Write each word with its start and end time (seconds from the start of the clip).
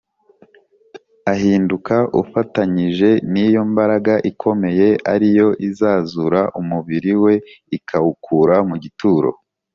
ahinduka 1.33 1.95
ufatanyije 2.21 3.09
n’iyo 3.31 3.61
mbaraga 3.71 4.13
ikomeye 4.31 4.87
ari 5.13 5.29
yo 5.37 5.47
izazura 5.67 6.41
umubiri 6.59 7.13
we 7.23 7.33
ikawukura 7.77 8.55
mu 8.69 8.75
gituro 8.83 9.29